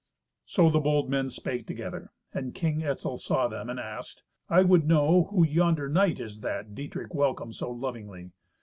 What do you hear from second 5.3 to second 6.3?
yonder knight